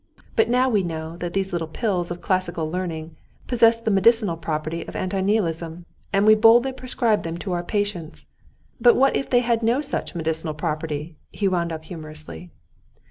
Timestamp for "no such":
9.61-10.15